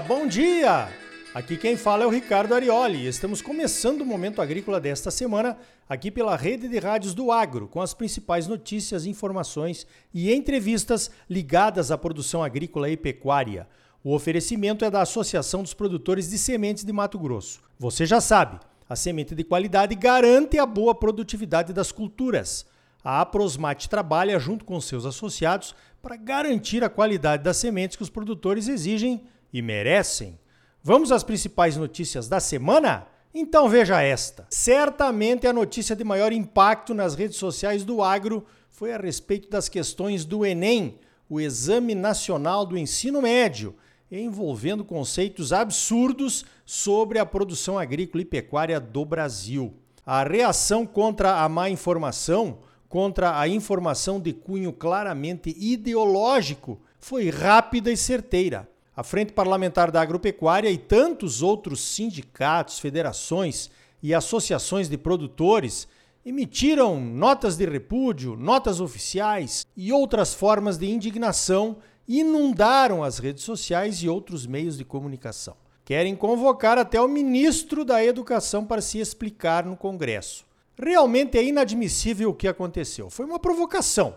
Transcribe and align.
bom 0.00 0.26
dia! 0.26 0.88
Aqui 1.34 1.56
quem 1.56 1.76
fala 1.76 2.04
é 2.04 2.06
o 2.06 2.10
Ricardo 2.10 2.54
Arioli. 2.54 3.06
Estamos 3.06 3.42
começando 3.42 4.00
o 4.00 4.06
Momento 4.06 4.40
Agrícola 4.40 4.80
desta 4.80 5.10
semana, 5.10 5.56
aqui 5.88 6.10
pela 6.10 6.34
rede 6.36 6.68
de 6.68 6.78
rádios 6.78 7.14
do 7.14 7.30
Agro, 7.30 7.68
com 7.68 7.80
as 7.80 7.94
principais 7.94 8.46
notícias, 8.46 9.06
informações 9.06 9.86
e 10.12 10.32
entrevistas 10.32 11.10
ligadas 11.28 11.90
à 11.90 11.98
produção 11.98 12.42
agrícola 12.42 12.88
e 12.88 12.96
pecuária. 12.96 13.68
O 14.02 14.14
oferecimento 14.14 14.84
é 14.84 14.90
da 14.90 15.02
Associação 15.02 15.62
dos 15.62 15.74
Produtores 15.74 16.30
de 16.30 16.38
Sementes 16.38 16.82
de 16.82 16.92
Mato 16.92 17.18
Grosso. 17.18 17.60
Você 17.78 18.06
já 18.06 18.20
sabe, 18.20 18.58
a 18.88 18.96
semente 18.96 19.34
de 19.34 19.44
qualidade 19.44 19.94
garante 19.94 20.58
a 20.58 20.66
boa 20.66 20.94
produtividade 20.94 21.72
das 21.72 21.92
culturas. 21.92 22.66
A 23.04 23.20
Aprosmate 23.20 23.88
trabalha 23.88 24.38
junto 24.38 24.64
com 24.64 24.80
seus 24.80 25.04
associados 25.04 25.74
para 26.02 26.16
garantir 26.16 26.82
a 26.82 26.88
qualidade 26.88 27.42
das 27.44 27.58
sementes 27.58 27.96
que 27.96 28.02
os 28.02 28.10
produtores 28.10 28.66
exigem 28.66 29.22
e 29.52 29.62
merecem. 29.62 30.38
Vamos 30.82 31.12
às 31.12 31.22
principais 31.22 31.76
notícias 31.76 32.28
da 32.28 32.40
semana? 32.40 33.06
Então 33.34 33.68
veja 33.68 34.02
esta. 34.02 34.46
Certamente 34.50 35.46
a 35.46 35.52
notícia 35.52 35.94
de 35.94 36.02
maior 36.02 36.32
impacto 36.32 36.94
nas 36.94 37.14
redes 37.14 37.36
sociais 37.36 37.84
do 37.84 38.02
agro 38.02 38.44
foi 38.70 38.92
a 38.92 38.98
respeito 38.98 39.48
das 39.48 39.68
questões 39.68 40.24
do 40.24 40.44
Enem, 40.44 40.98
o 41.28 41.40
Exame 41.40 41.94
Nacional 41.94 42.66
do 42.66 42.76
Ensino 42.76 43.22
Médio, 43.22 43.76
envolvendo 44.10 44.84
conceitos 44.84 45.52
absurdos 45.52 46.44
sobre 46.64 47.18
a 47.18 47.26
produção 47.26 47.78
agrícola 47.78 48.22
e 48.22 48.24
pecuária 48.24 48.80
do 48.80 49.04
Brasil. 49.04 49.74
A 50.04 50.24
reação 50.24 50.84
contra 50.84 51.42
a 51.42 51.48
má 51.48 51.70
informação, 51.70 52.58
contra 52.88 53.38
a 53.38 53.46
informação 53.46 54.18
de 54.18 54.32
cunho 54.32 54.72
claramente 54.72 55.54
ideológico, 55.56 56.80
foi 56.98 57.30
rápida 57.30 57.92
e 57.92 57.96
certeira. 57.96 58.68
A 59.00 59.02
Frente 59.02 59.32
Parlamentar 59.32 59.90
da 59.90 60.02
Agropecuária 60.02 60.70
e 60.70 60.76
tantos 60.76 61.40
outros 61.40 61.80
sindicatos, 61.80 62.78
federações 62.78 63.70
e 64.02 64.12
associações 64.12 64.90
de 64.90 64.98
produtores 64.98 65.88
emitiram 66.22 67.00
notas 67.00 67.56
de 67.56 67.64
repúdio, 67.64 68.36
notas 68.36 68.78
oficiais 68.78 69.66
e 69.74 69.90
outras 69.90 70.34
formas 70.34 70.76
de 70.76 70.90
indignação 70.90 71.78
inundaram 72.06 73.02
as 73.02 73.18
redes 73.18 73.42
sociais 73.42 74.02
e 74.02 74.08
outros 74.10 74.46
meios 74.46 74.76
de 74.76 74.84
comunicação. 74.84 75.56
Querem 75.82 76.14
convocar 76.14 76.76
até 76.76 77.00
o 77.00 77.08
ministro 77.08 77.86
da 77.86 78.04
Educação 78.04 78.66
para 78.66 78.82
se 78.82 78.98
explicar 78.98 79.64
no 79.64 79.78
Congresso. 79.78 80.44
Realmente 80.78 81.38
é 81.38 81.42
inadmissível 81.42 82.28
o 82.28 82.34
que 82.34 82.46
aconteceu. 82.46 83.08
Foi 83.08 83.24
uma 83.24 83.38
provocação 83.38 84.14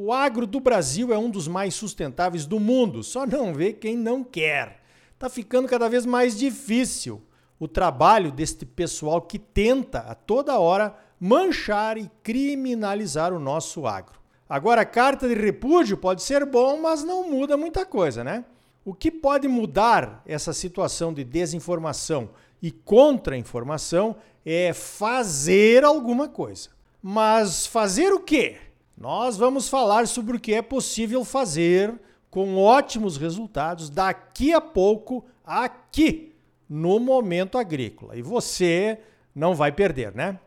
o 0.00 0.12
agro 0.12 0.46
do 0.46 0.60
Brasil 0.60 1.12
é 1.12 1.18
um 1.18 1.28
dos 1.28 1.48
mais 1.48 1.74
sustentáveis 1.74 2.46
do 2.46 2.60
mundo, 2.60 3.02
só 3.02 3.26
não 3.26 3.52
vê 3.52 3.72
quem 3.72 3.96
não 3.96 4.22
quer. 4.22 4.80
Está 5.12 5.28
ficando 5.28 5.66
cada 5.66 5.88
vez 5.88 6.06
mais 6.06 6.38
difícil 6.38 7.20
o 7.58 7.66
trabalho 7.66 8.30
deste 8.30 8.64
pessoal 8.64 9.20
que 9.20 9.40
tenta 9.40 9.98
a 9.98 10.14
toda 10.14 10.56
hora 10.56 10.96
manchar 11.18 11.98
e 11.98 12.08
criminalizar 12.22 13.32
o 13.32 13.40
nosso 13.40 13.88
agro. 13.88 14.20
Agora, 14.48 14.82
a 14.82 14.86
carta 14.86 15.26
de 15.26 15.34
repúdio 15.34 15.96
pode 15.96 16.22
ser 16.22 16.46
bom, 16.46 16.80
mas 16.80 17.02
não 17.02 17.28
muda 17.28 17.56
muita 17.56 17.84
coisa, 17.84 18.22
né? 18.22 18.44
O 18.84 18.94
que 18.94 19.10
pode 19.10 19.48
mudar 19.48 20.22
essa 20.24 20.52
situação 20.52 21.12
de 21.12 21.24
desinformação 21.24 22.30
e 22.62 22.70
contra-informação 22.70 24.14
é 24.46 24.72
fazer 24.72 25.82
alguma 25.82 26.28
coisa. 26.28 26.68
Mas 27.02 27.66
fazer 27.66 28.12
o 28.12 28.20
quê? 28.20 28.67
Nós 29.00 29.36
vamos 29.36 29.68
falar 29.68 30.08
sobre 30.08 30.36
o 30.36 30.40
que 30.40 30.52
é 30.52 30.60
possível 30.60 31.24
fazer 31.24 31.94
com 32.28 32.56
ótimos 32.56 33.16
resultados 33.16 33.88
daqui 33.88 34.52
a 34.52 34.60
pouco 34.60 35.24
aqui 35.44 36.34
no 36.68 36.98
Momento 36.98 37.56
Agrícola. 37.56 38.16
E 38.16 38.22
você 38.22 38.98
não 39.32 39.54
vai 39.54 39.70
perder, 39.70 40.12
né? 40.16 40.40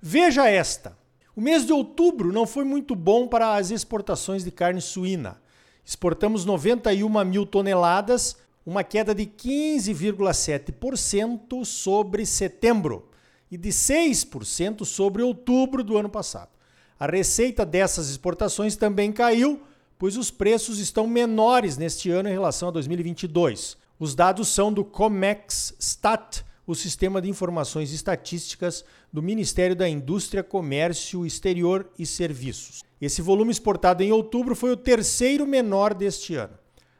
Veja 0.00 0.48
esta. 0.48 0.96
O 1.34 1.40
mês 1.40 1.66
de 1.66 1.72
outubro 1.72 2.32
não 2.32 2.46
foi 2.46 2.62
muito 2.62 2.94
bom 2.94 3.26
para 3.26 3.56
as 3.56 3.72
exportações 3.72 4.44
de 4.44 4.52
carne 4.52 4.80
suína. 4.80 5.42
Exportamos 5.84 6.44
91 6.44 7.24
mil 7.24 7.44
toneladas, 7.44 8.36
uma 8.64 8.84
queda 8.84 9.12
de 9.16 9.26
15,7% 9.26 11.64
sobre 11.64 12.24
setembro 12.24 13.08
e 13.50 13.56
de 13.56 13.70
6% 13.70 14.84
sobre 14.84 15.24
outubro 15.24 15.82
do 15.82 15.98
ano 15.98 16.08
passado. 16.08 16.54
A 16.98 17.06
receita 17.06 17.66
dessas 17.66 18.08
exportações 18.08 18.74
também 18.74 19.12
caiu, 19.12 19.60
pois 19.98 20.16
os 20.16 20.30
preços 20.30 20.78
estão 20.78 21.06
menores 21.06 21.76
neste 21.76 22.10
ano 22.10 22.28
em 22.28 22.32
relação 22.32 22.68
a 22.68 22.72
2022. 22.72 23.76
Os 23.98 24.14
dados 24.14 24.48
são 24.48 24.72
do 24.72 24.84
Comex 24.84 25.74
Stat, 25.78 26.44
o 26.66 26.74
sistema 26.74 27.20
de 27.20 27.28
informações 27.28 27.92
estatísticas 27.92 28.84
do 29.12 29.22
Ministério 29.22 29.76
da 29.76 29.88
Indústria, 29.88 30.42
Comércio 30.42 31.24
Exterior 31.24 31.86
e 31.98 32.04
Serviços. 32.04 32.82
Esse 33.00 33.20
volume 33.20 33.50
exportado 33.50 34.02
em 34.02 34.10
outubro 34.10 34.56
foi 34.56 34.72
o 34.72 34.76
terceiro 34.76 35.46
menor 35.46 35.94
deste 35.94 36.34
ano. 36.34 36.58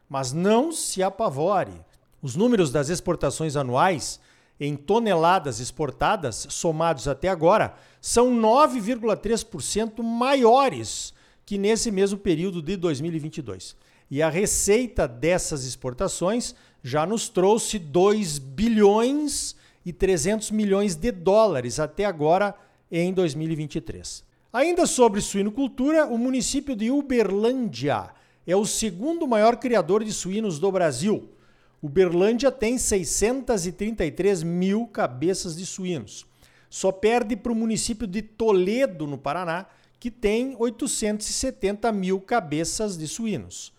Mas 0.09 0.33
não 0.33 0.71
se 0.71 1.03
apavore. 1.03 1.73
Os 2.23 2.37
números 2.37 2.71
das 2.71 2.91
exportações 2.91 3.57
anuais 3.57 4.21
em 4.59 4.77
toneladas 4.77 5.61
exportadas, 5.61 6.47
somados 6.51 7.07
até 7.07 7.29
agora, 7.29 7.75
são 8.01 8.35
9,3% 8.35 10.03
maiores 10.03 11.13
que 11.45 11.59
nesse 11.59 11.91
mesmo 11.91 12.19
período 12.19 12.63
de 12.63 12.77
2022. 12.77 13.77
E 14.11 14.23
a 14.23 14.29
receita 14.29 15.07
dessas 15.07 15.65
exportações 15.65 16.55
já 16.83 17.05
nos 17.05 17.29
trouxe 17.29 17.79
2 17.79 18.39
bilhões 18.39 19.57
e 19.85 19.93
300 19.93 20.51
milhões 20.51 20.95
de 20.95 21.13
dólares 21.13 21.79
até 21.79 22.05
agora 22.05 22.55
em 22.91 23.13
2023. 23.13 24.25
Ainda 24.53 24.87
sobre 24.87 25.21
suinocultura, 25.21 26.07
o 26.07 26.17
município 26.17 26.75
de 26.75 26.91
Uberlândia 26.91 28.11
é 28.47 28.57
o 28.57 28.65
segundo 28.65 29.27
maior 29.27 29.57
criador 29.57 30.03
de 30.03 30.13
suínos 30.13 30.59
do 30.59 30.71
Brasil 30.73 31.29
Uberlândia 31.83 32.51
tem 32.51 32.79
633 32.79 34.43
mil 34.43 34.87
cabeças 34.87 35.57
de 35.57 35.67
suínos. 35.67 36.27
Só 36.71 36.91
perde 36.91 37.37
para 37.37 37.53
o 37.53 37.55
município 37.55 38.07
de 38.07 38.23
Toledo, 38.23 39.07
no 39.07 39.19
Paraná, 39.19 39.67
que 39.99 40.11
tem 40.11 40.57
870 40.59 41.93
mil 41.93 42.21
cabeças 42.21 42.97
de 42.97 43.07
suínos. 43.07 43.73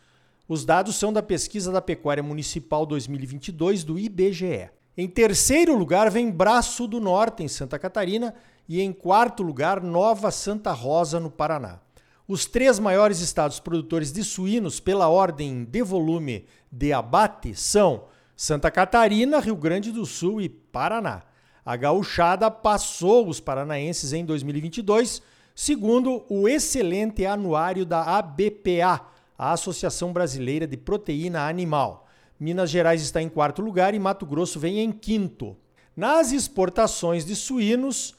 Os 0.47 0.63
dados 0.63 0.95
são 0.95 1.11
da 1.11 1.21
pesquisa 1.21 1.71
da 1.71 1.81
Pecuária 1.81 2.23
Municipal 2.23 2.85
2022 2.85 3.83
do 3.83 3.99
IBGE. 3.99 4.69
Em 4.95 5.07
terceiro 5.07 5.75
lugar 5.75 6.09
vem 6.09 6.31
Braço 6.31 6.87
do 6.87 6.99
Norte, 6.99 7.43
em 7.43 7.47
Santa 7.47 7.77
Catarina, 7.77 8.33
e 8.67 8.81
em 8.81 8.91
quarto 8.91 9.43
lugar 9.43 9.81
Nova 9.81 10.31
Santa 10.31 10.71
Rosa, 10.71 11.19
no 11.19 11.29
Paraná. 11.29 11.79
Os 12.27 12.45
três 12.45 12.77
maiores 12.77 13.21
estados 13.21 13.57
produtores 13.57 14.11
de 14.11 14.21
suínos 14.21 14.81
pela 14.81 15.07
ordem 15.07 15.63
de 15.63 15.81
volume 15.81 16.45
de 16.69 16.91
abate 16.91 17.55
são 17.55 18.03
Santa 18.35 18.69
Catarina, 18.69 19.39
Rio 19.39 19.55
Grande 19.55 19.93
do 19.93 20.05
Sul 20.05 20.41
e 20.41 20.49
Paraná. 20.49 21.23
A 21.65 21.77
gauchada 21.77 22.51
passou 22.51 23.29
os 23.29 23.39
paranaenses 23.39 24.11
em 24.11 24.25
2022, 24.25 25.21
segundo 25.55 26.25
o 26.27 26.49
excelente 26.49 27.25
anuário 27.25 27.85
da 27.85 28.03
ABPA, 28.17 29.05
a 29.37 29.53
Associação 29.53 30.11
Brasileira 30.11 30.67
de 30.67 30.75
Proteína 30.75 31.47
Animal. 31.47 32.09
Minas 32.37 32.69
Gerais 32.69 33.01
está 33.01 33.21
em 33.21 33.29
quarto 33.29 33.61
lugar 33.61 33.93
e 33.93 33.99
Mato 33.99 34.25
Grosso 34.25 34.59
vem 34.59 34.79
em 34.79 34.91
quinto. 34.91 35.55
Nas 35.95 36.33
exportações 36.33 37.25
de 37.25 37.37
suínos, 37.37 38.15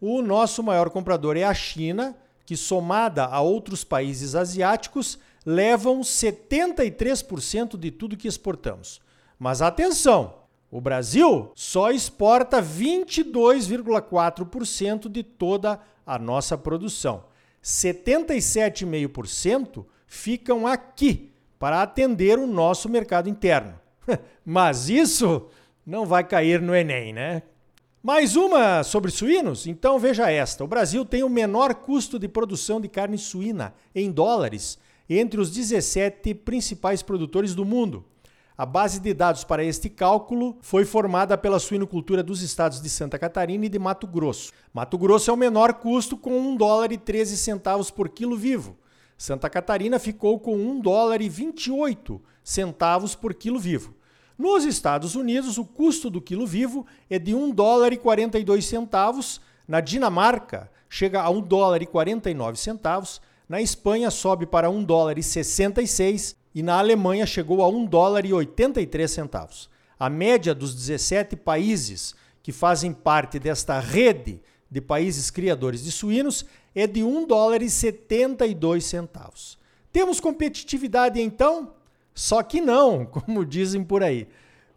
o 0.00 0.20
nosso 0.20 0.64
maior 0.64 0.90
comprador 0.90 1.36
é 1.36 1.44
a 1.44 1.54
China, 1.54 2.16
que 2.52 2.56
somada 2.58 3.24
a 3.24 3.40
outros 3.40 3.82
países 3.82 4.34
asiáticos, 4.34 5.18
levam 5.44 6.02
73% 6.02 7.78
de 7.78 7.90
tudo 7.90 8.14
que 8.14 8.28
exportamos. 8.28 9.00
Mas 9.38 9.62
atenção, 9.62 10.34
o 10.70 10.78
Brasil 10.78 11.50
só 11.54 11.90
exporta 11.90 12.62
22,4% 12.62 15.08
de 15.08 15.22
toda 15.22 15.80
a 16.04 16.18
nossa 16.18 16.58
produção. 16.58 17.24
77,5% 17.64 19.86
ficam 20.06 20.66
aqui 20.66 21.32
para 21.58 21.80
atender 21.80 22.38
o 22.38 22.46
nosso 22.46 22.86
mercado 22.86 23.30
interno. 23.30 23.80
Mas 24.44 24.90
isso 24.90 25.48
não 25.86 26.04
vai 26.04 26.22
cair 26.22 26.60
no 26.60 26.76
Enem, 26.76 27.14
né? 27.14 27.44
Mais 28.04 28.34
uma 28.34 28.82
sobre 28.82 29.12
suínos? 29.12 29.64
Então 29.64 29.96
veja 29.96 30.28
esta: 30.28 30.64
o 30.64 30.66
Brasil 30.66 31.04
tem 31.04 31.22
o 31.22 31.28
menor 31.28 31.72
custo 31.72 32.18
de 32.18 32.26
produção 32.26 32.80
de 32.80 32.88
carne 32.88 33.16
suína 33.16 33.72
em 33.94 34.10
dólares 34.10 34.76
entre 35.08 35.40
os 35.40 35.52
17 35.52 36.34
principais 36.34 37.00
produtores 37.00 37.54
do 37.54 37.64
mundo. 37.64 38.04
A 38.58 38.66
base 38.66 38.98
de 38.98 39.14
dados 39.14 39.44
para 39.44 39.62
este 39.62 39.88
cálculo 39.88 40.58
foi 40.62 40.84
formada 40.84 41.38
pela 41.38 41.60
suinocultura 41.60 42.24
dos 42.24 42.42
estados 42.42 42.82
de 42.82 42.90
Santa 42.90 43.20
Catarina 43.20 43.66
e 43.66 43.68
de 43.68 43.78
Mato 43.78 44.08
Grosso. 44.08 44.50
Mato 44.74 44.98
Grosso 44.98 45.30
é 45.30 45.34
o 45.34 45.36
menor 45.36 45.74
custo 45.74 46.16
com 46.16 46.36
1 46.36 46.56
dólar 46.56 46.90
e 46.90 46.98
13 46.98 47.36
centavos 47.36 47.88
por 47.88 48.08
quilo 48.08 48.36
vivo. 48.36 48.76
Santa 49.16 49.48
Catarina 49.48 50.00
ficou 50.00 50.40
com 50.40 50.56
1 50.56 50.80
dólar 50.80 51.22
e 51.22 51.28
28 51.28 52.20
centavos 52.42 53.14
por 53.14 53.32
quilo 53.32 53.60
vivo. 53.60 53.94
Nos 54.42 54.64
Estados 54.64 55.14
Unidos, 55.14 55.56
o 55.56 55.64
custo 55.64 56.10
do 56.10 56.20
quilo 56.20 56.44
vivo 56.44 56.84
é 57.08 57.16
de 57.16 57.32
1 57.32 57.52
dólar 57.52 57.92
e 57.92 57.96
42 57.96 58.64
centavos. 58.64 59.40
Na 59.68 59.80
Dinamarca, 59.80 60.68
chega 60.90 61.22
a 61.22 61.30
1 61.30 61.42
dólar 61.42 61.80
e 61.80 61.86
49 61.86 62.58
centavos. 62.58 63.20
Na 63.48 63.62
Espanha, 63.62 64.10
sobe 64.10 64.44
para 64.44 64.68
1 64.68 64.82
dólar 64.82 65.16
e 65.16 65.22
66 65.22 66.34
e 66.52 66.60
na 66.60 66.80
Alemanha 66.80 67.24
chegou 67.24 67.62
a 67.62 67.68
1 67.68 67.84
dólar 67.84 68.26
e 68.26 68.32
83 68.32 69.08
centavos. 69.08 69.70
A 69.96 70.10
média 70.10 70.52
dos 70.52 70.74
17 70.74 71.36
países 71.36 72.12
que 72.42 72.50
fazem 72.50 72.92
parte 72.92 73.38
desta 73.38 73.78
rede 73.78 74.42
de 74.68 74.80
países 74.80 75.30
criadores 75.30 75.84
de 75.84 75.92
suínos 75.92 76.44
é 76.74 76.88
de 76.88 77.04
1 77.04 77.28
dólar 77.28 77.62
e 77.62 77.70
72 77.70 78.86
centavos. 78.86 79.56
Temos 79.92 80.18
competitividade 80.18 81.20
então? 81.20 81.74
Só 82.14 82.42
que 82.42 82.60
não, 82.60 83.04
como 83.06 83.44
dizem 83.44 83.82
por 83.82 84.02
aí. 84.02 84.26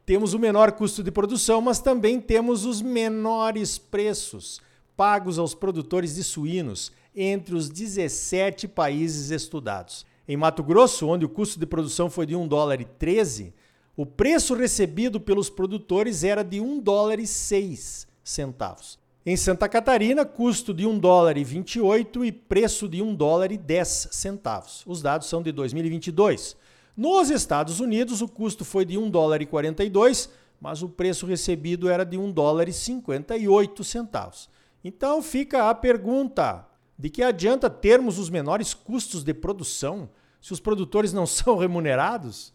Temos 0.06 0.34
o 0.34 0.40
menor 0.40 0.72
custo 0.74 1.02
de 1.02 1.12
produção, 1.12 1.62
mas 1.62 1.80
também 1.80 2.22
temos 2.22 2.66
os 2.66 2.82
menores 2.82 3.78
preços 3.78 4.62
pagos 4.96 5.38
aos 5.38 5.54
produtores 5.54 6.16
de 6.16 6.24
suínos 6.24 6.92
entre 7.16 7.56
os 7.56 7.70
17 7.70 8.68
países 8.68 9.32
estudados. 9.32 10.06
Em 10.28 10.38
Mato 10.38 10.64
Grosso, 10.64 11.08
onde 11.08 11.26
o 11.26 11.30
custo 11.30 11.60
de 11.60 11.66
produção 11.66 12.10
foi 12.10 12.26
de 12.26 12.36
1 12.36 12.48
dólar 12.48 12.82
e 12.82 12.86
13, 12.86 13.54
o 13.96 14.06
preço 14.06 14.54
recebido 14.54 15.20
pelos 15.20 15.50
produtores 15.50 16.24
era 16.24 16.44
de 16.44 16.60
1 16.60 16.80
dólar 16.80 17.20
e 17.20 17.28
6 17.28 18.08
centavos. 18.24 19.00
Em 19.26 19.38
Santa 19.38 19.68
Catarina, 19.70 20.26
custo 20.26 20.74
de 20.74 20.86
1 20.86 21.00
dólar 21.00 21.38
e 21.38 21.44
28 21.44 22.26
e 22.26 22.31
preço 22.31 22.88
de 22.88 23.02
1 23.02 23.16
dólar 23.16 23.52
e 23.52 23.58
10 23.58 24.10
centavos. 24.12 24.84
Os 24.86 25.02
dados 25.02 25.28
são 25.28 25.42
de 25.42 25.52
2022. 25.52 26.56
Nos 26.95 27.30
Estados 27.30 27.80
Unidos, 27.80 28.21
o 28.21 28.27
custo 28.27 28.63
foi 28.63 28.86
de 28.86 28.97
1 28.97 29.09
dólar 29.09 29.42
e 29.42 29.45
42, 29.45 30.30
mas 30.62 30.81
o 30.81 30.88
preço 30.88 31.25
recebido 31.25 31.89
era 31.89 32.06
de 32.06 32.18
1 32.18 32.31
dólar 32.31 32.69
e 32.69 32.74
58 32.74 33.83
centavos. 33.83 34.50
Então 34.83 35.21
fica 35.21 35.69
a 35.69 35.75
pergunta: 35.75 36.65
de 36.97 37.09
que 37.09 37.21
adianta 37.21 37.69
termos 37.69 38.18
os 38.18 38.30
menores 38.30 38.74
custos 38.74 39.24
de 39.24 39.33
produção 39.33 40.09
se 40.39 40.53
os 40.53 40.59
produtores 40.59 41.12
não 41.12 41.25
são 41.27 41.57
remunerados? 41.57 42.53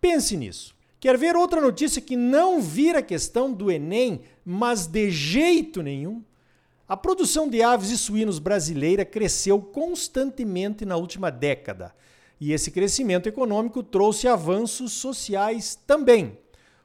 Pense 0.00 0.36
nisso. 0.36 0.74
Quer 1.00 1.18
ver 1.18 1.34
outra 1.34 1.60
notícia 1.60 2.00
que 2.00 2.14
não 2.14 2.60
vira 2.60 3.02
questão 3.02 3.52
do 3.52 3.72
Enem, 3.72 4.20
mas 4.44 4.86
de 4.86 5.10
jeito 5.10 5.82
nenhum? 5.82 6.22
A 6.88 6.96
produção 6.96 7.48
de 7.48 7.60
aves 7.62 7.90
e 7.90 7.98
suínos 7.98 8.38
brasileira 8.38 9.04
cresceu 9.04 9.60
constantemente 9.60 10.84
na 10.84 10.96
última 10.96 11.30
década. 11.30 11.92
E 12.44 12.52
esse 12.52 12.72
crescimento 12.72 13.28
econômico 13.28 13.84
trouxe 13.84 14.26
avanços 14.26 14.94
sociais 14.94 15.78
também. 15.86 16.36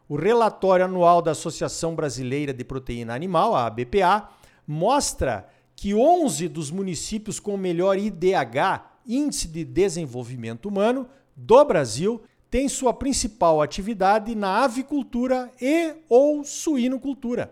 O 0.08 0.16
relatório 0.16 0.86
anual 0.86 1.20
da 1.20 1.32
Associação 1.32 1.96
Brasileira 1.96 2.54
de 2.54 2.64
Proteína 2.64 3.16
Animal, 3.16 3.56
a 3.56 3.66
ABPA, 3.66 4.30
mostra 4.68 5.50
que 5.76 5.96
11 5.96 6.48
dos 6.48 6.70
municípios 6.70 7.40
com 7.40 7.58
melhor 7.58 7.98
IDH, 7.98 8.84
Índice 9.08 9.48
de 9.48 9.66
Desenvolvimento 9.66 10.70
Humano, 10.70 11.10
do 11.36 11.66
Brasil, 11.66 12.22
têm 12.52 12.70
sua 12.70 12.94
principal 12.94 13.60
atividade 13.60 14.36
na 14.36 14.64
avicultura 14.64 15.52
e 15.60 15.96
ou 16.08 16.44
suinocultura. 16.44 17.52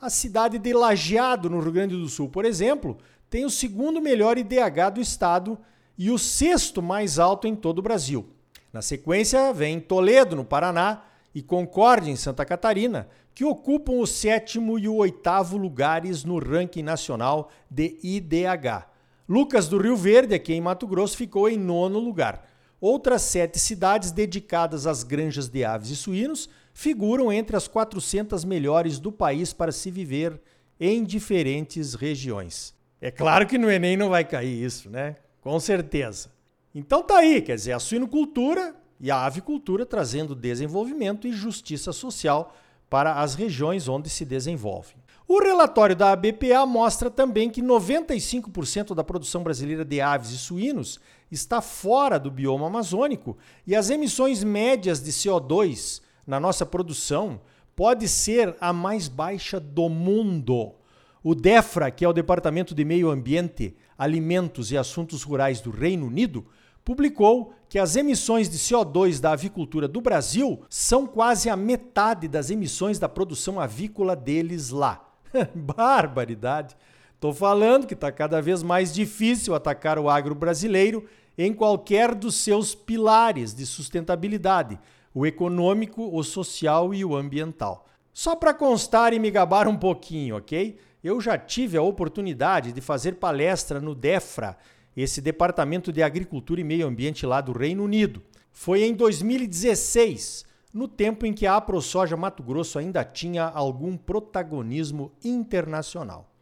A 0.00 0.08
cidade 0.08 0.58
de 0.58 0.72
Lajeado, 0.72 1.50
no 1.50 1.60
Rio 1.60 1.72
Grande 1.72 1.94
do 1.94 2.08
Sul, 2.08 2.26
por 2.26 2.46
exemplo, 2.46 2.96
tem 3.28 3.44
o 3.44 3.50
segundo 3.50 4.00
melhor 4.00 4.38
IDH 4.38 4.94
do 4.94 5.00
estado 5.02 5.58
e 5.96 6.10
o 6.10 6.18
sexto 6.18 6.82
mais 6.82 7.18
alto 7.18 7.46
em 7.46 7.54
todo 7.54 7.78
o 7.78 7.82
Brasil. 7.82 8.28
Na 8.72 8.82
sequência, 8.82 9.52
vem 9.52 9.78
Toledo, 9.80 10.34
no 10.34 10.44
Paraná, 10.44 11.04
e 11.34 11.42
Concórdia, 11.42 12.10
em 12.10 12.16
Santa 12.16 12.44
Catarina, 12.44 13.08
que 13.34 13.44
ocupam 13.44 13.94
o 13.94 14.06
sétimo 14.06 14.78
e 14.78 14.88
o 14.88 14.94
oitavo 14.94 15.56
lugares 15.56 16.24
no 16.24 16.38
ranking 16.38 16.82
nacional 16.82 17.50
de 17.68 17.98
IDH. 18.02 18.86
Lucas 19.28 19.68
do 19.68 19.78
Rio 19.78 19.96
Verde, 19.96 20.34
aqui 20.34 20.52
em 20.52 20.60
Mato 20.60 20.86
Grosso, 20.86 21.16
ficou 21.16 21.48
em 21.48 21.58
nono 21.58 21.98
lugar. 21.98 22.48
Outras 22.80 23.22
sete 23.22 23.58
cidades 23.58 24.12
dedicadas 24.12 24.86
às 24.86 25.02
granjas 25.02 25.48
de 25.48 25.64
aves 25.64 25.90
e 25.90 25.96
suínos 25.96 26.48
figuram 26.72 27.32
entre 27.32 27.56
as 27.56 27.66
400 27.66 28.44
melhores 28.44 28.98
do 28.98 29.10
país 29.10 29.52
para 29.52 29.72
se 29.72 29.90
viver 29.90 30.40
em 30.78 31.02
diferentes 31.02 31.94
regiões. 31.94 32.74
É 33.00 33.10
claro 33.10 33.46
que 33.46 33.58
no 33.58 33.70
Enem 33.70 33.96
não 33.96 34.10
vai 34.10 34.24
cair 34.24 34.62
isso, 34.62 34.90
né? 34.90 35.16
Com 35.44 35.60
certeza. 35.60 36.30
Então 36.74 37.02
tá 37.02 37.18
aí, 37.18 37.42
quer 37.42 37.54
dizer, 37.54 37.72
a 37.72 37.78
suinocultura 37.78 38.74
e 38.98 39.10
a 39.10 39.26
avicultura 39.26 39.84
trazendo 39.84 40.34
desenvolvimento 40.34 41.28
e 41.28 41.32
justiça 41.32 41.92
social 41.92 42.56
para 42.88 43.20
as 43.20 43.34
regiões 43.34 43.86
onde 43.86 44.08
se 44.08 44.24
desenvolvem. 44.24 44.96
O 45.28 45.38
relatório 45.38 45.94
da 45.94 46.12
ABPA 46.12 46.64
mostra 46.66 47.10
também 47.10 47.50
que 47.50 47.62
95% 47.62 48.94
da 48.94 49.04
produção 49.04 49.42
brasileira 49.42 49.84
de 49.84 50.00
aves 50.00 50.30
e 50.30 50.38
suínos 50.38 50.98
está 51.30 51.60
fora 51.60 52.18
do 52.18 52.30
bioma 52.30 52.66
amazônico 52.66 53.36
e 53.66 53.76
as 53.76 53.90
emissões 53.90 54.42
médias 54.42 55.02
de 55.02 55.12
CO2 55.12 56.00
na 56.26 56.40
nossa 56.40 56.64
produção 56.64 57.40
pode 57.76 58.08
ser 58.08 58.56
a 58.60 58.72
mais 58.72 59.08
baixa 59.08 59.60
do 59.60 59.90
mundo. 59.90 60.74
O 61.22 61.34
DEFRA, 61.34 61.90
que 61.90 62.04
é 62.04 62.08
o 62.08 62.12
Departamento 62.12 62.74
de 62.74 62.84
Meio 62.84 63.10
Ambiente, 63.10 63.76
Alimentos 63.98 64.70
e 64.72 64.76
Assuntos 64.76 65.22
Rurais 65.22 65.60
do 65.60 65.70
Reino 65.70 66.06
Unido, 66.06 66.46
publicou 66.84 67.54
que 67.68 67.78
as 67.78 67.96
emissões 67.96 68.48
de 68.48 68.58
CO2 68.58 69.18
da 69.18 69.32
avicultura 69.32 69.88
do 69.88 70.00
Brasil 70.00 70.62
são 70.68 71.06
quase 71.06 71.48
a 71.48 71.56
metade 71.56 72.28
das 72.28 72.50
emissões 72.50 72.98
da 72.98 73.08
produção 73.08 73.58
avícola 73.58 74.14
deles 74.14 74.70
lá. 74.70 75.08
Barbaridade! 75.54 76.76
Estou 77.14 77.32
falando 77.32 77.86
que 77.86 77.94
está 77.94 78.12
cada 78.12 78.42
vez 78.42 78.62
mais 78.62 78.92
difícil 78.92 79.54
atacar 79.54 79.98
o 79.98 80.10
agro 80.10 80.34
brasileiro 80.34 81.06
em 81.38 81.54
qualquer 81.54 82.14
dos 82.14 82.34
seus 82.34 82.74
pilares 82.74 83.54
de 83.54 83.64
sustentabilidade, 83.64 84.78
o 85.14 85.24
econômico, 85.24 86.14
o 86.14 86.22
social 86.22 86.92
e 86.92 87.04
o 87.04 87.16
ambiental. 87.16 87.86
Só 88.12 88.36
para 88.36 88.54
constar 88.54 89.12
e 89.12 89.18
me 89.18 89.30
gabar 89.30 89.66
um 89.66 89.76
pouquinho, 89.76 90.36
ok? 90.36 90.76
Eu 91.04 91.20
já 91.20 91.36
tive 91.36 91.76
a 91.76 91.82
oportunidade 91.82 92.72
de 92.72 92.80
fazer 92.80 93.16
palestra 93.16 93.78
no 93.78 93.94
DEFRA, 93.94 94.56
esse 94.96 95.20
Departamento 95.20 95.92
de 95.92 96.02
Agricultura 96.02 96.62
e 96.62 96.64
Meio 96.64 96.86
Ambiente 96.86 97.26
lá 97.26 97.42
do 97.42 97.52
Reino 97.52 97.84
Unido. 97.84 98.22
Foi 98.50 98.84
em 98.84 98.94
2016, 98.94 100.46
no 100.72 100.88
tempo 100.88 101.26
em 101.26 101.34
que 101.34 101.46
a 101.46 101.56
AproSoja 101.56 102.16
Mato 102.16 102.42
Grosso 102.42 102.78
ainda 102.78 103.04
tinha 103.04 103.44
algum 103.44 103.98
protagonismo 103.98 105.12
internacional. 105.22 106.32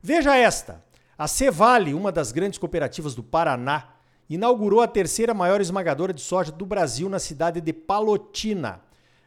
Veja 0.00 0.36
esta: 0.36 0.84
a 1.18 1.26
Cevale, 1.26 1.92
uma 1.92 2.12
das 2.12 2.30
grandes 2.30 2.60
cooperativas 2.60 3.16
do 3.16 3.24
Paraná, 3.24 3.88
inaugurou 4.30 4.82
a 4.82 4.86
terceira 4.86 5.34
maior 5.34 5.60
esmagadora 5.60 6.12
de 6.12 6.20
soja 6.20 6.52
do 6.52 6.64
Brasil 6.64 7.08
na 7.08 7.18
cidade 7.18 7.60
de 7.60 7.72
Palotina. 7.72 8.82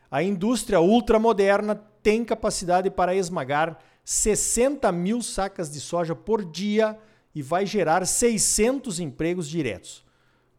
A 0.10 0.24
indústria 0.24 0.80
ultramoderna 0.80 1.75
tem 2.02 2.24
capacidade 2.24 2.90
para 2.90 3.14
esmagar 3.14 3.78
60 4.06 4.92
mil 4.92 5.20
sacas 5.24 5.72
de 5.72 5.82
soja 5.82 6.16
por 6.16 6.46
dia 6.46 6.96
e 7.34 7.42
vai 7.42 7.66
gerar 7.66 8.06
600 8.06 9.00
empregos 9.00 9.50
diretos. 9.50 10.06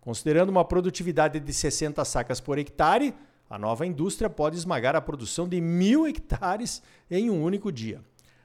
Considerando 0.00 0.50
uma 0.50 0.64
produtividade 0.64 1.38
de 1.38 1.52
60 1.52 2.04
sacas 2.04 2.40
por 2.40 2.58
hectare, 2.58 3.14
a 3.48 3.56
nova 3.56 3.86
indústria 3.86 4.28
pode 4.28 4.56
esmagar 4.56 4.96
a 4.96 5.00
produção 5.00 5.48
de 5.48 5.60
mil 5.60 6.06
hectares 6.08 6.82
em 7.08 7.30
um 7.30 7.40
único 7.42 7.70
dia. 7.70 8.00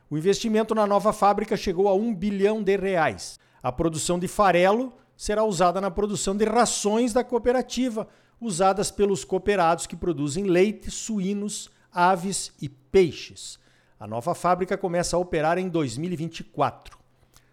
O 0.07 0.17
investimento 0.17 0.75
na 0.75 0.85
nova 0.85 1.11
fábrica 1.11 1.57
chegou 1.57 1.87
a 1.87 1.95
um 1.95 2.13
bilhão 2.13 2.61
de 2.61 2.77
reais. 2.77 3.39
A 3.63 3.71
produção 3.71 4.19
de 4.19 4.27
farelo 4.27 4.93
será 5.17 5.43
usada 5.43 5.81
na 5.81 5.89
produção 5.89 6.35
de 6.35 6.45
rações 6.45 7.13
da 7.13 7.23
cooperativa, 7.23 8.07
usadas 8.39 8.91
pelos 8.91 9.23
cooperados 9.23 9.87
que 9.87 9.95
produzem 9.95 10.43
leite, 10.43 10.91
suínos, 10.91 11.69
aves 11.91 12.51
e 12.61 12.69
peixes. 12.69 13.60
A 14.01 14.07
nova 14.07 14.33
fábrica 14.33 14.75
começa 14.75 15.15
a 15.15 15.19
operar 15.19 15.59
em 15.59 15.69
2024. 15.69 16.97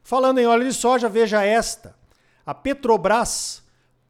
Falando 0.03 0.39
em 0.39 0.47
óleo 0.47 0.67
de 0.67 0.73
soja, 0.73 1.07
veja 1.07 1.45
esta. 1.45 1.95
A 2.47 2.55
Petrobras 2.55 3.63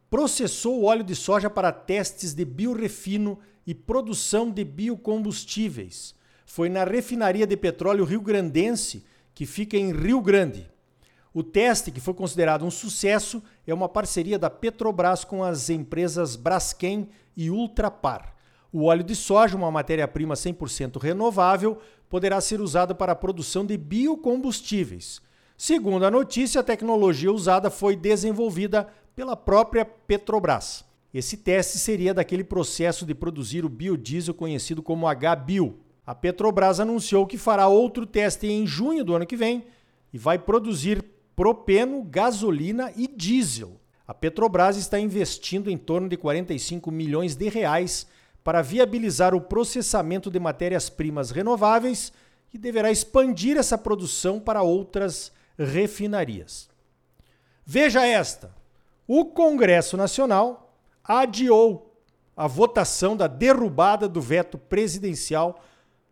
processou 0.09 0.79
o 0.79 0.85
óleo 0.85 1.03
de 1.03 1.17
soja 1.17 1.51
para 1.51 1.73
testes 1.73 2.35
de 2.35 2.45
biorefino 2.45 3.41
e 3.67 3.75
produção 3.75 4.53
de 4.53 4.63
biocombustíveis. 4.63 6.15
Foi 6.47 6.69
na 6.69 6.85
refinaria 6.85 7.45
de 7.45 7.57
petróleo 7.57 8.05
Rio 8.05 8.21
Grandense, 8.21 9.05
que 9.35 9.45
fica 9.45 9.77
em 9.77 9.91
Rio 9.91 10.21
Grande. 10.21 10.71
O 11.35 11.43
teste, 11.43 11.91
que 11.91 12.01
foi 12.01 12.15
considerado 12.15 12.65
um 12.65 12.71
sucesso, 12.71 13.43
é 13.67 13.75
uma 13.75 13.89
parceria 13.89 14.39
da 14.39 14.49
Petrobras 14.49 15.25
com 15.25 15.43
as 15.43 15.71
empresas 15.71 16.37
Braskem 16.37 17.09
e 17.37 17.51
Ultrapar. 17.51 18.38
O 18.73 18.85
óleo 18.85 19.03
de 19.03 19.15
soja, 19.15 19.57
uma 19.57 19.71
matéria-prima 19.71 20.35
100% 20.35 21.01
renovável, 21.01 21.79
poderá 22.09 22.41
ser 22.41 22.61
usado 22.61 22.95
para 22.95 23.13
a 23.13 23.17
produção 23.17 23.65
de 23.65 23.77
biocombustíveis. 23.77 25.23
Segundo 25.57 26.05
a 26.05 26.11
notícia, 26.11 26.61
a 26.61 26.65
tecnologia 26.65 27.33
usada 27.33 27.71
foi 27.71 27.97
desenvolvida 27.97 28.87
pela 29.17 29.37
própria 29.37 29.85
Petrobras. 29.85 30.85
Esse 31.13 31.39
teste 31.39 31.79
seria 31.79 32.13
daquele 32.13 32.45
processo 32.45 33.07
de 33.07 33.15
produzir 33.15 33.65
o 33.65 33.69
biodiesel 33.69 34.35
conhecido 34.35 34.83
como 34.83 35.07
HBio. 35.09 35.79
A 36.07 36.15
Petrobras 36.15 36.79
anunciou 36.79 37.27
que 37.27 37.39
fará 37.39 37.67
outro 37.67 38.07
teste 38.07 38.47
em 38.47 38.67
junho 38.67 39.05
do 39.05 39.15
ano 39.15 39.27
que 39.27 39.37
vem 39.37 39.65
e 40.13 40.19
vai 40.19 40.39
produzir 40.39 41.05
propeno, 41.35 42.03
gasolina 42.03 42.93
e 42.95 43.09
diesel. 43.09 43.81
A 44.07 44.15
Petrobras 44.15 44.77
está 44.77 44.99
investindo 45.01 45.71
em 45.71 45.77
torno 45.77 46.09
de 46.09 46.17
45 46.17 46.91
milhões 46.91 47.35
de 47.35 47.49
reais 47.49 48.07
para 48.49 48.63
viabilizar 48.63 49.35
o 49.35 49.43
processamento 49.43 50.31
de 50.31 50.41
matérias-primas 50.41 51.31
renováveis 51.31 52.11
e 52.51 52.57
deverá 52.57 52.91
expandir 52.91 53.59
essa 53.59 53.77
produção 53.77 54.41
para 54.41 54.63
outras 54.63 55.31
refinarias. 55.59 56.67
Veja 57.63 58.07
esta: 58.07 58.51
o 59.07 59.27
Congresso 59.27 59.99
Nacional 59.99 60.75
adiou 61.05 61.95
a 62.35 62.47
votação 62.47 63.15
da 63.15 63.27
derrubada 63.27 64.09
do 64.09 64.19
veto 64.19 64.57
presidencial 64.57 65.63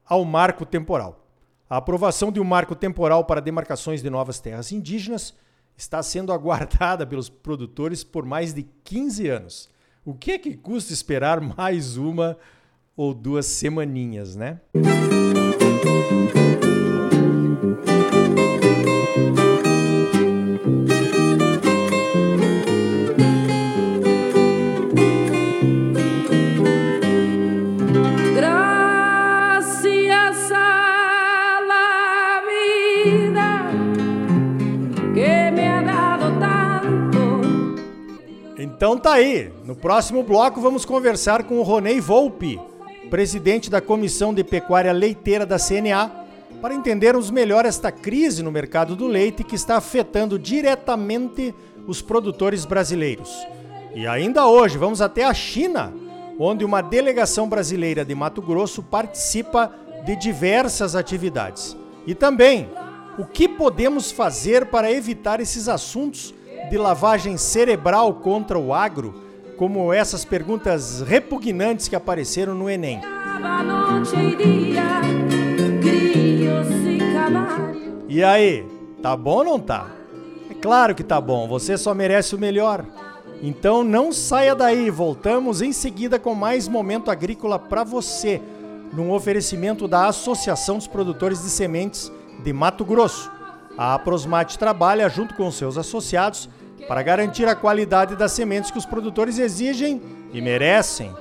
ao 0.05 0.23
marco 0.23 0.67
temporal. 0.67 1.27
A 1.71 1.79
aprovação 1.79 2.31
de 2.31 2.39
um 2.39 2.45
marco 2.45 2.77
temporal 2.77 3.25
para 3.25 3.41
demarcações 3.41 4.03
de 4.03 4.11
novas 4.11 4.39
terras 4.39 4.71
indígenas 4.73 5.33
está 5.75 6.03
sendo 6.03 6.31
aguardada 6.35 7.07
pelos 7.07 7.31
produtores 7.31 8.05
por 8.05 8.27
mais 8.27 8.53
de 8.53 8.65
15 8.85 9.27
anos. 9.27 9.76
O 10.07 10.15
que 10.15 10.31
é 10.31 10.39
que 10.39 10.55
custa 10.57 10.93
esperar 10.93 11.41
mais 11.41 11.97
uma 11.97 12.39
ou 12.97 13.13
duas 13.13 13.45
semaninhas, 13.45 14.37
né? 14.37 14.61
Então 38.77 38.99
tá 38.99 39.15
aí. 39.15 39.51
No 39.65 39.75
próximo 39.75 40.23
bloco 40.23 40.61
vamos 40.61 40.85
conversar 40.85 41.45
com 41.45 41.55
o 41.59 41.63
Ronei 41.63 41.99
Volpe, 41.99 42.61
presidente 43.09 43.71
da 43.71 43.81
Comissão 43.81 44.35
de 44.35 44.45
Pecuária 44.45 44.93
Leiteira 44.93 45.47
da 45.47 45.57
CNA, 45.59 46.11
para 46.61 46.75
entendermos 46.75 47.31
melhor 47.31 47.65
esta 47.65 47.91
crise 47.91 48.43
no 48.43 48.53
mercado 48.53 48.95
do 48.95 49.07
leite 49.07 49.43
que 49.43 49.55
está 49.55 49.79
afetando 49.79 50.39
diretamente 50.39 51.55
os 51.87 52.03
produtores 52.03 52.67
brasileiros. 52.67 53.35
E 53.95 54.07
ainda 54.07 54.47
hoje 54.47 54.77
vamos 54.77 55.01
até 55.01 55.25
a 55.25 55.33
China, 55.33 55.95
onde 56.39 56.63
uma 56.63 56.83
delegação 56.83 57.49
brasileira 57.49 58.05
de 58.05 58.15
Mato 58.15 58.43
Grosso 58.43 58.83
participa 58.83 59.73
de 60.05 60.15
diversas 60.17 60.95
atividades. 60.95 61.75
E 62.07 62.15
também, 62.15 62.69
o 63.19 63.25
que 63.25 63.49
podemos 63.49 64.11
fazer 64.13 64.67
para 64.67 64.93
evitar 64.93 65.41
esses 65.41 65.67
assuntos 65.67 66.35
de 66.71 66.77
lavagem 66.77 67.37
cerebral 67.37 68.15
contra 68.15 68.59
o 68.59 68.75
agro, 68.75 69.23
como 69.57 69.93
essas 69.93 70.25
perguntas 70.25 71.01
repugnantes 71.01 71.89
que 71.89 71.97
apareceram 71.97 72.55
no 72.55 72.69
Enem. 72.69 73.01
E 78.09 78.23
aí, 78.23 78.67
tá 79.03 79.17
bom 79.17 79.39
ou 79.39 79.45
não 79.45 79.61
tá? 79.61 79.91
É 80.51 80.55
claro 80.55 80.95
que 80.95 81.05
tá 81.05 81.21
bom, 81.21 81.49
você 81.49 81.77
só 81.77 81.95
merece 81.95 82.35
o 82.35 82.39
melhor. 82.39 82.85
Então 83.43 83.85
não 83.85 84.13
saia 84.13 84.55
daí, 84.55 84.91
voltamos 84.91 85.61
em 85.61 85.73
seguida 85.73 86.19
com 86.19 86.35
mais 86.35 86.67
momento 86.69 87.11
agrícola 87.11 87.59
para 87.59 87.85
você, 87.85 88.41
num 88.93 89.13
oferecimento 89.13 89.87
da 89.87 90.07
Associação 90.07 90.79
dos 90.79 90.87
Produtores 90.87 91.43
de 91.43 91.51
Sementes 91.51 92.11
de 92.43 92.53
Mato 92.53 92.85
Grosso. 92.85 93.36
A 93.77 93.95
Aprosmate 93.95 94.59
trabalha 94.59 95.09
junto 95.09 95.35
com 95.35 95.51
seus 95.51 95.77
associados 95.77 96.49
para 96.89 97.03
garantir 97.03 97.47
a 97.47 97.55
qualidade 97.55 98.17
das 98.17 98.33
sementes 98.33 98.71
que 98.71 98.79
os 98.79 98.87
produtores 98.87 99.39
exigem 99.39 100.01
e 100.33 100.41
merecem. 100.41 101.15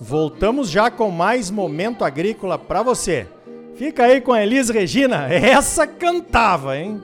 Voltamos 0.00 0.70
já 0.70 0.90
com 0.90 1.10
mais 1.10 1.50
momento 1.50 2.04
agrícola 2.04 2.58
para 2.58 2.82
você. 2.82 3.26
Fica 3.74 4.04
aí 4.04 4.20
com 4.20 4.32
a 4.32 4.42
Elis 4.42 4.68
Regina, 4.68 5.28
essa 5.32 5.86
cantava, 5.86 6.76
hein? 6.76 7.02